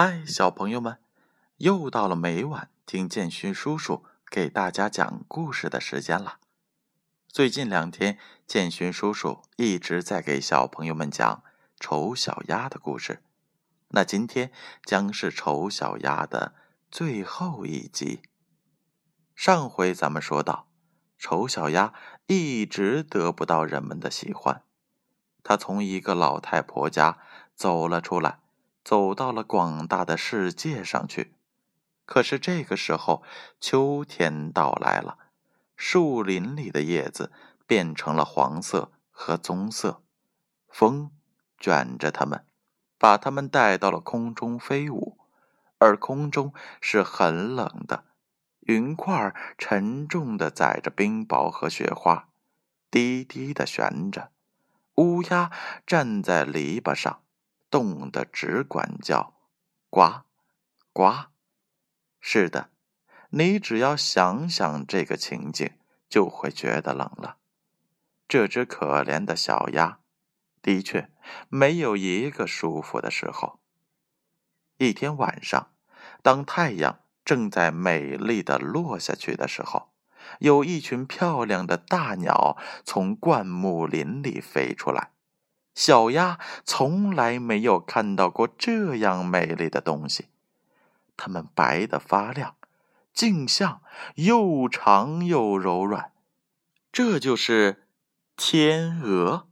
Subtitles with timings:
[0.00, 0.98] 嗨，小朋友们，
[1.56, 6.38] 又到了每晚听建勋叔叔给大家讲故事的时间了。
[7.26, 8.16] 最近两天，
[8.46, 11.42] 建勋叔叔一直在给小朋友们讲
[11.80, 13.24] 丑小鸭的故事。
[13.88, 14.52] 那今天
[14.84, 16.54] 将是丑小鸭的
[16.92, 18.22] 最后一集。
[19.34, 20.68] 上回咱们说到，
[21.18, 21.92] 丑小鸭
[22.28, 24.62] 一直得不到人们的喜欢，
[25.42, 27.18] 他从一个老太婆家
[27.56, 28.38] 走了出来。
[28.88, 31.34] 走到了广大的世界上去，
[32.06, 33.22] 可是这个时候，
[33.60, 35.18] 秋天到来了，
[35.76, 37.30] 树林里的叶子
[37.66, 40.00] 变成了黄色和棕色，
[40.70, 41.10] 风
[41.58, 42.46] 卷着它们，
[42.96, 45.18] 把它们带到了空中飞舞，
[45.76, 48.04] 而空中是很冷的，
[48.60, 52.30] 云块沉重的载着冰雹和雪花，
[52.90, 54.30] 低低的悬着，
[54.94, 55.50] 乌鸦
[55.86, 57.20] 站在篱笆上。
[57.70, 59.34] 冻得只管叫，
[59.90, 60.22] 呱，
[60.92, 61.26] 呱！
[62.20, 62.70] 是的，
[63.30, 65.70] 你只要想想这个情景，
[66.08, 67.36] 就会觉得冷了。
[68.26, 70.00] 这只可怜的小鸭，
[70.60, 71.10] 的确
[71.48, 73.60] 没有一个舒服的时候。
[74.78, 75.72] 一天晚上，
[76.22, 79.92] 当太阳正在美丽的落下去的时候，
[80.40, 85.12] 有一群漂亮的大鸟从灌木林里飞出来。
[85.78, 90.26] 小鸭从来没有看到过这样美丽的东西，
[91.16, 92.56] 它们白得发亮，
[93.14, 93.80] 颈项
[94.16, 96.10] 又长又柔软，
[96.90, 97.86] 这就是
[98.36, 99.46] 天鹅。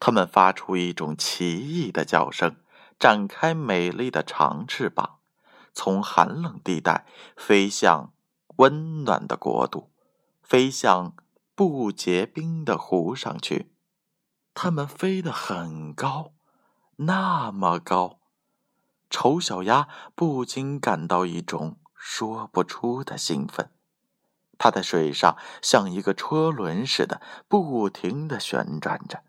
[0.00, 2.56] 它们发出一种奇异的叫声，
[2.98, 5.20] 展开美丽的长翅膀，
[5.72, 8.12] 从寒冷地带飞向
[8.56, 9.92] 温暖的国度，
[10.42, 11.14] 飞向
[11.54, 13.70] 不结冰的湖上去。
[14.58, 16.32] 它们飞得很高，
[16.96, 18.20] 那么高，
[19.10, 23.70] 丑小鸭不禁感到一种说不出的兴奋。
[24.56, 29.24] 它在水上像一个车轮似的，不停地旋转着，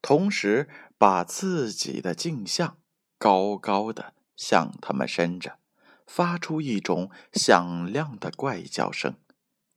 [0.00, 2.78] 同时把自己的镜像
[3.18, 5.58] 高高的向它们伸着，
[6.06, 9.14] 发出一种响亮的怪叫声，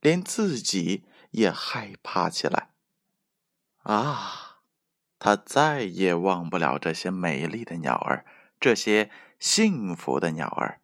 [0.00, 2.70] 连自己也害怕起来。
[3.78, 4.41] 啊！
[5.24, 8.26] 他再也忘不了这些美丽的鸟儿，
[8.58, 10.80] 这些幸福的鸟儿。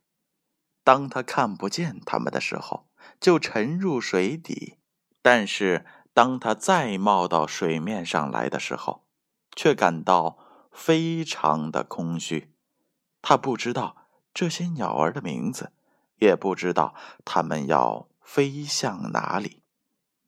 [0.84, 2.88] 当他看不见它们的时候，
[3.19, 4.78] 就沉入水底；
[5.22, 5.84] 但是
[6.15, 9.09] 当他再冒到水面上来的时候，
[9.56, 10.38] 却感到
[10.70, 12.55] 非常的空虚。
[13.20, 15.72] 他不知道这些鸟儿的名字，
[16.19, 16.94] 也不知道
[17.25, 19.65] 它们要飞向哪里。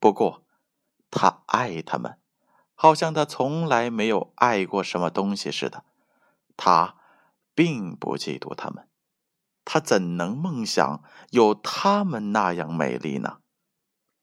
[0.01, 0.45] 不过，
[1.13, 2.20] 他爱它们。
[2.83, 5.85] 好像他从来没有爱过什么东西似的，
[6.57, 6.97] 他
[7.55, 8.89] 并不嫉妒他们，
[9.67, 13.41] 他怎能梦想有他们那样美丽呢？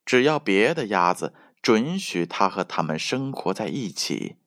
[0.03, 4.37] 只要别的鸭子准许他和他们生活在一起，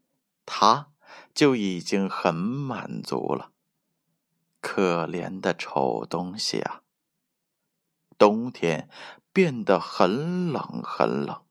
[0.44, 0.88] 他
[1.32, 3.52] 就已经很满足了。
[4.60, 6.82] 可怜的丑东西啊！
[8.18, 8.90] 冬天
[9.32, 11.42] 变得很冷很冷，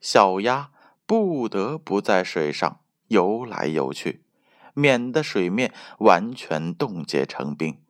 [0.00, 0.70] 小鸭。
[1.12, 4.24] 不得不在水上游来游去，
[4.72, 7.82] 免得水面完全冻结成冰。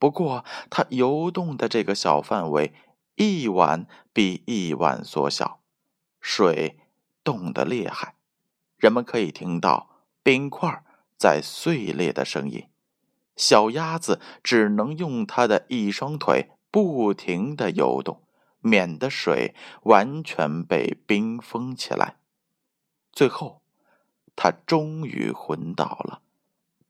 [0.00, 2.74] 不过，它游动的这个小范围，
[3.14, 5.60] 一晚比一晚缩小，
[6.20, 6.80] 水
[7.22, 8.16] 冻得厉害，
[8.78, 10.82] 人们可以听到冰块
[11.16, 12.66] 在碎裂的声音。
[13.36, 18.24] 小鸭子只能用它的一双腿不停地游动，
[18.58, 22.16] 免得水完全被冰封起来。
[23.12, 23.62] 最后，
[24.34, 26.22] 他终于昏倒了，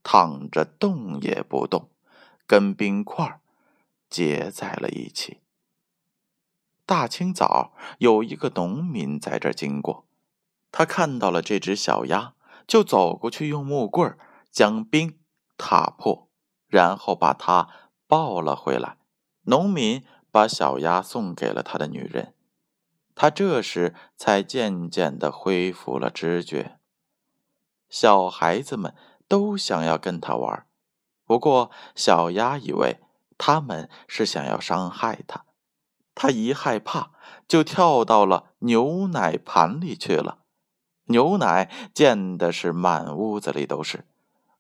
[0.03, 1.91] 躺着动也不动，
[2.47, 3.41] 跟冰块
[4.09, 5.41] 结在了一起。
[6.87, 10.07] 大清早，有一个农民在这经过，
[10.73, 12.35] 他看到了这只小鸭，
[12.67, 14.19] 就走过去，用木棍
[14.51, 15.19] 将冰
[15.57, 16.29] 踏破，
[16.67, 17.69] 然后把它
[18.07, 18.99] 抱了回来。
[19.43, 22.34] 农民把小鸭送给了他的女人。
[23.21, 26.78] 他这时才渐渐的恢复了知觉。
[27.91, 28.95] 小孩子们
[29.28, 30.65] 都想要跟他玩，
[31.27, 32.99] 不过小鸭以为
[33.37, 35.45] 他们是想要伤害他，
[36.15, 37.11] 他一害怕
[37.47, 40.39] 就跳到了牛奶盘里去了。
[41.09, 44.07] 牛奶溅的是满屋子里都是，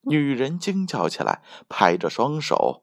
[0.02, 2.82] 女人惊叫起来，拍着双手，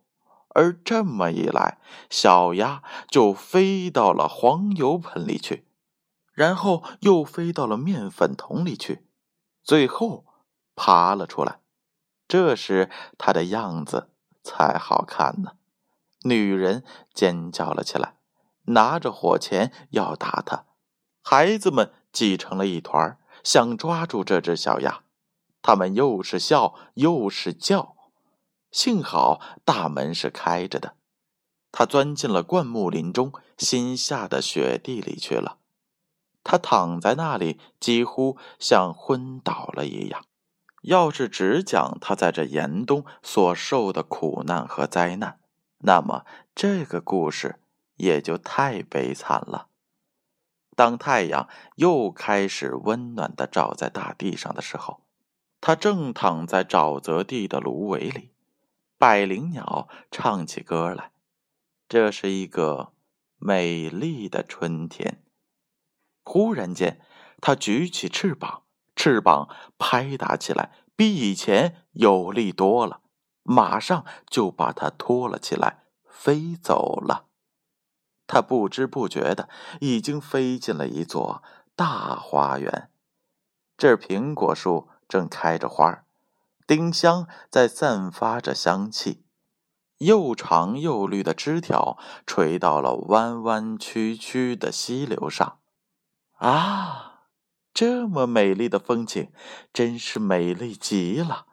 [0.55, 1.77] 而这么一来，
[2.09, 5.65] 小鸭就飞到了黄油盆里去。
[6.37, 9.07] 然后又飞到了面粉桶里去，
[9.63, 10.23] 最后
[10.75, 11.61] 爬了出来。
[12.27, 14.11] 这时，他的样子
[14.43, 15.53] 才好看呢。
[16.25, 18.17] 女人尖叫了起来，
[18.65, 20.65] 拿着火钳要打他。
[21.23, 25.05] 孩子们挤成了一团，想抓住这只小鸭。
[25.63, 27.95] 他们又是笑又是叫。
[28.69, 30.97] 幸好大门是开着的，
[31.71, 35.57] 他钻进了灌木林中新下的雪地里去了。
[36.49, 40.23] 他躺在那里，几乎像昏倒了一样。
[40.83, 45.41] 要是只讲他在这严冬所受的苦难和灾难，
[45.79, 47.59] 那么这个故事
[47.97, 49.67] 也就太悲惨了。
[50.73, 55.01] 当太阳又开始温暖的照在大地上的时候，
[55.59, 58.31] 他正躺在沼泽地的芦苇里，
[58.97, 61.11] 百灵鸟唱起歌来。
[61.89, 62.93] 这是一个
[63.37, 65.21] 美丽的春天。
[66.29, 66.99] 忽然间，
[67.39, 68.63] 他举起翅膀，
[68.97, 69.47] 翅膀
[69.77, 72.99] 拍打起来，比以前有力多了。
[73.43, 77.27] 马上就把它拖了起来，飞走了。
[78.27, 79.47] 他不知不觉的
[79.79, 81.41] 已经飞进了一座
[81.77, 82.91] 大花园。
[83.77, 86.03] 这苹果树正开着花，
[86.67, 89.23] 丁香在散发着香气，
[89.99, 95.59] 又长又绿的枝条垂到了弯弯曲曲的溪流上。
[96.37, 97.23] 啊，
[97.73, 99.31] 这么美丽的风景，
[99.73, 101.47] 真是美丽极了，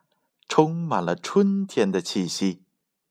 [0.47, 2.65] 充满了春天的气息。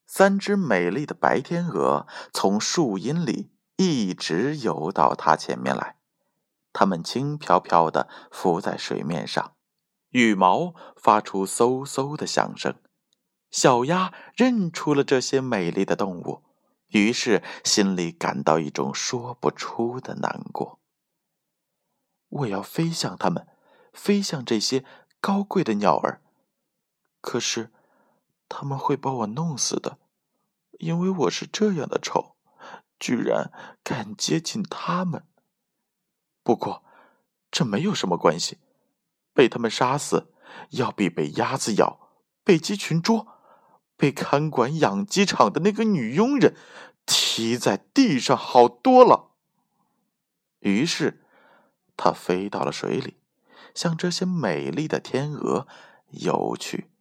[0.06, 5.96] 三只美丽的白天鹅从树荫里一直游到它前面来，
[6.72, 9.54] 它们轻飘飘的浮在水面上，
[10.10, 12.76] 羽毛发出嗖嗖的响声。
[13.50, 16.44] 小鸭认出了这些美丽的动物，
[16.90, 20.80] 于是心里感到一种说不出的难过。
[22.34, 23.48] 我要飞向他们，
[23.94, 24.84] 飞向这些
[25.22, 26.22] 高贵的鸟儿。
[27.22, 27.72] 可是，
[28.50, 30.00] 他们会把我弄死的，
[30.80, 32.36] 因为我是这样的丑，
[33.00, 33.52] 居然
[33.84, 35.28] 敢接近他们。
[36.42, 36.84] 不过，
[37.52, 38.58] 这没有什么关系，
[39.34, 40.34] 被他们杀死，
[40.72, 42.10] 要比被鸭子咬、
[42.44, 43.28] 被鸡群捉、
[43.96, 46.58] 被看管养鸡场的那个女佣人
[47.06, 49.30] 踢在地上好多了。
[50.62, 51.20] 于是。
[51.96, 53.18] 它飞到了水里，
[53.74, 55.68] 向这些美丽的天鹅
[56.10, 56.92] 游去。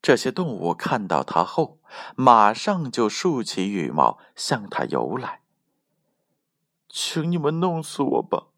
[0.00, 1.80] 这些动物看到它后，
[2.16, 5.42] 马上就竖起羽毛向它游来。
[6.88, 8.48] 请你们弄死我吧！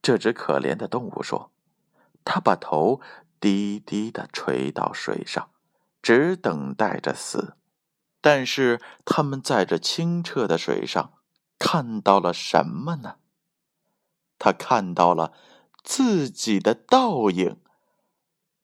[0.00, 1.50] 这只可怜的动物说。
[2.24, 3.00] 它把头
[3.40, 5.50] 低低的垂到水上，
[6.00, 7.56] 只等待着死。
[8.20, 11.14] 但是，他们在这清澈的水上
[11.58, 13.16] 看到了什么呢？
[14.44, 15.32] 他看到了
[15.84, 17.58] 自己的倒影，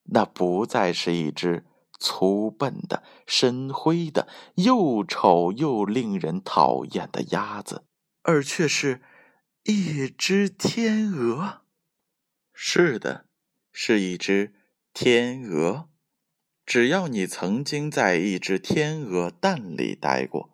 [0.07, 1.65] 那不再是一只
[2.01, 4.27] 粗笨的、深灰的、
[4.57, 7.85] 又丑又令人讨厌的鸭子，
[8.23, 9.03] 而却是
[9.63, 11.61] 一只天鹅。
[12.53, 13.27] 是的，
[13.71, 14.55] 是一只
[14.93, 15.89] 天鹅。
[16.67, 20.51] 只要你曾经在一只天鹅蛋里待过，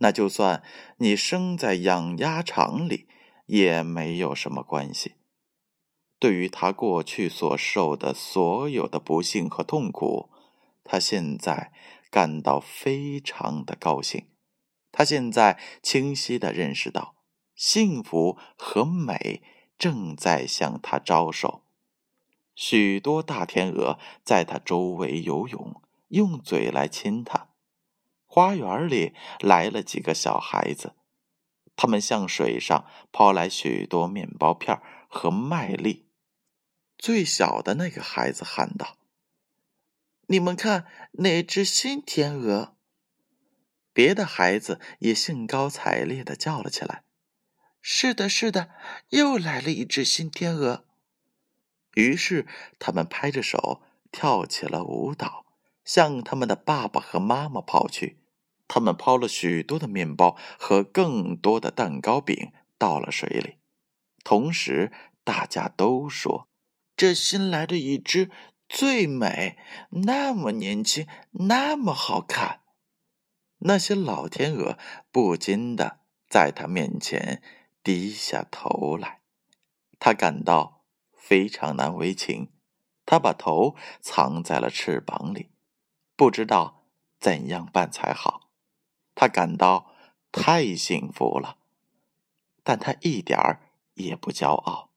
[0.00, 0.62] 那就算
[0.98, 3.08] 你生在养鸭场里。
[3.46, 5.14] 也没有什么关系。
[6.18, 10.30] 对于他过去所受的所有的不幸和痛苦，
[10.84, 11.72] 他现在
[12.10, 14.26] 感到非常的高兴。
[14.92, 17.16] 他现在清晰的认识到，
[17.54, 19.42] 幸福和美
[19.78, 21.62] 正在向他招手。
[22.54, 27.48] 许多大天鹅在他周围游泳，用嘴来亲他。
[28.24, 30.94] 花园里来了几个小孩子。
[31.76, 36.08] 他们向水上抛来许多面包片和麦粒。
[36.98, 38.96] 最小的那个孩子喊道
[40.28, 42.74] ：“你们看，那只新天鹅！”
[43.92, 47.04] 别的孩子也兴高采烈的叫了起来
[47.80, 48.70] ：“是的，是的，
[49.10, 50.84] 又来了一只新天鹅！”
[51.94, 52.46] 于是
[52.78, 55.46] 他们拍着手，跳起了舞蹈，
[55.84, 58.18] 向他们的爸爸和妈妈跑去。
[58.68, 63.58] 他们抛了许多的面包和更多的蛋糕饼到了水里，
[64.24, 64.92] 同时
[65.24, 66.48] 大家都说
[66.96, 68.30] ：“这新来的一只
[68.68, 69.56] 最美，
[69.90, 72.62] 那么年轻，那么好看。”
[73.60, 74.78] 那些老天鹅
[75.10, 77.42] 不禁的在他面前
[77.82, 79.22] 低下头来，
[79.98, 80.84] 他感到
[81.16, 82.52] 非常难为情，
[83.06, 85.50] 他把头藏在了翅膀里，
[86.16, 86.84] 不知道
[87.18, 88.45] 怎样办才好。
[89.16, 89.90] 他感到
[90.30, 91.56] 太幸福了，
[92.62, 93.62] 但他一点儿
[93.94, 94.90] 也不骄傲，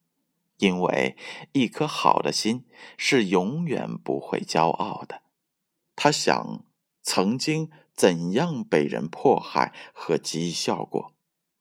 [0.58, 1.16] 因为
[1.52, 2.64] 一颗好的心
[2.96, 5.22] 是永远不会骄傲的。
[5.96, 6.64] 他想，
[7.02, 11.14] 曾经怎样被人迫害和讥笑过，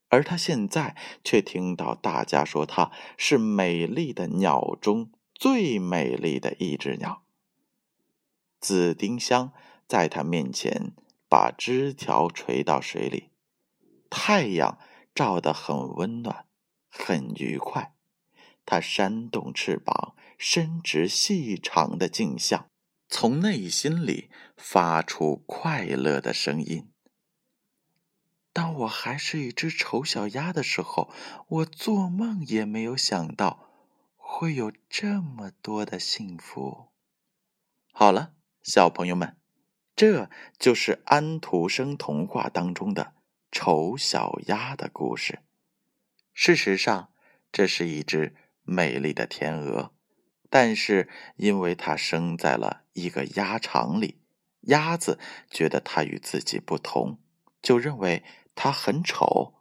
[0.09, 7.23] 而他现在却听到大家说他是美丽的鸟中最美丽的一只鸟。
[8.59, 9.53] 紫丁香
[9.87, 10.91] 在他面前
[11.29, 13.29] 把枝条垂到水里，
[14.09, 14.79] 太阳
[15.13, 16.45] 照得很温暖，
[16.89, 17.93] 很愉快。
[18.65, 22.69] 它扇动翅膀，伸直细长的颈项，
[23.07, 26.91] 从内心里发出快乐的声音。
[28.51, 31.11] 当我还是一只丑小鸭的时候，
[31.47, 33.69] 我做梦也没有想到
[34.15, 36.89] 会有这么多的幸福。
[37.91, 39.37] 好了，小朋友们，
[39.99, 43.15] 这就是安徒生童话当中的
[43.51, 45.39] 丑小鸭的故事。
[46.33, 47.11] 事实上，
[47.51, 48.33] 这是一只。
[48.63, 49.91] 美丽的天鹅，
[50.49, 54.21] 但是因为它生在了一个鸭场里，
[54.61, 55.19] 鸭子
[55.51, 57.19] 觉得它与自己不同，
[57.61, 58.23] 就认为
[58.55, 59.55] 它很丑。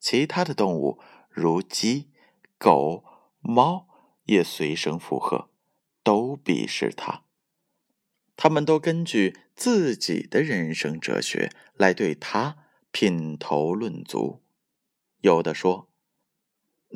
[0.00, 0.98] 其他的动物
[1.28, 2.10] 如鸡、
[2.56, 3.04] 狗、
[3.40, 3.86] 猫
[4.22, 5.50] 也随声附和，
[6.02, 7.23] 都鄙视它。
[8.36, 12.56] 他们都根据自己的人生哲学来对他
[12.90, 14.42] 品头论足。
[15.20, 15.90] 有的说。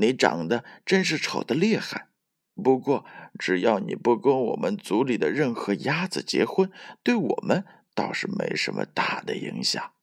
[0.01, 2.07] 你长得真是丑的厉害，
[2.55, 3.05] 不过
[3.37, 6.71] 只要你不跟我们族里的任何鸭子结婚，
[7.03, 7.65] 对我们
[7.97, 9.95] 倒是没什么大的影响。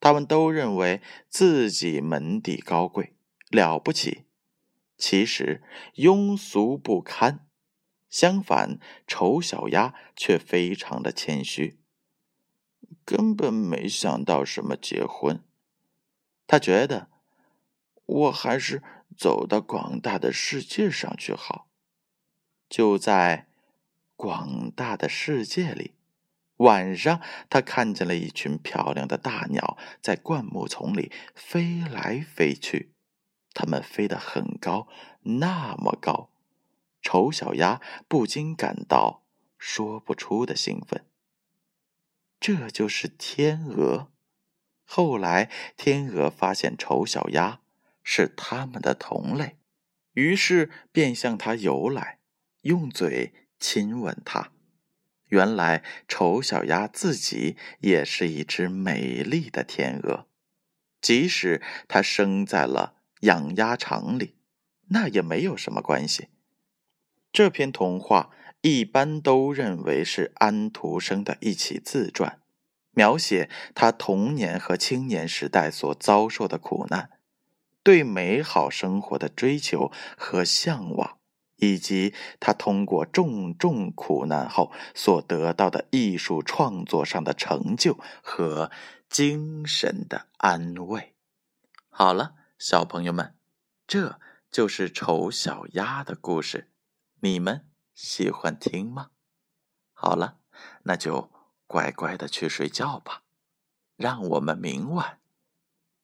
[0.00, 3.14] 他们都认为自己门第高贵，
[3.48, 4.24] 了不起，
[4.98, 5.62] 其实
[5.94, 7.45] 庸俗不堪。
[8.08, 11.78] 相反，丑小鸭却非常的谦虚，
[13.04, 15.42] 根本没想到什么结婚。
[16.46, 17.08] 他觉得，
[18.04, 18.82] 我还是。
[19.16, 21.68] 走到广大的世界上去好。
[22.68, 23.48] 就在
[24.14, 25.94] 广大的世界里，
[26.56, 32.92] 晚上他看见了一群漂亮的大鸟在灌木丛里飞来飞去，
[33.54, 34.86] 它们飞得很高，
[35.22, 36.28] 那么高，
[37.16, 39.22] 丑小鸭不禁感到
[39.56, 41.06] 说不出的兴奋。
[42.38, 44.12] 这就是天鹅。
[44.84, 47.60] 后来，天鹅发现丑小鸭。
[48.08, 49.56] 是他们的同类，
[50.12, 52.20] 于是便向他游来，
[52.60, 54.52] 用嘴亲吻它。
[55.30, 60.28] 原来丑小鸭自己也是一只美丽的天鹅，
[61.00, 64.36] 即使它生在了养鸭场里，
[64.90, 66.28] 那也没有什么关系。
[67.36, 68.30] 这篇童话
[68.62, 72.40] 一般都认为是安徒生的一起自传，
[72.92, 77.10] 描写他童年和青年时代所遭受的苦难。
[77.82, 81.18] 对美好生活的追求和向往，
[81.56, 88.70] 以及他通过重重苦难后所得到的艺术创作上的成就和
[89.10, 91.12] 精神的安慰。
[91.90, 93.34] 好了，小朋友们，
[93.86, 94.18] 这
[94.50, 96.70] 就是丑小鸭的故事，
[97.26, 99.10] 你们喜欢听吗？
[99.92, 100.38] 好了，
[100.84, 101.28] 那就
[101.66, 103.24] 乖乖的去睡觉吧，
[103.96, 105.20] 让我们明晚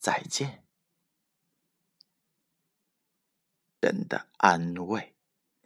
[0.00, 0.66] 再见。
[3.80, 5.11] 人的安慰。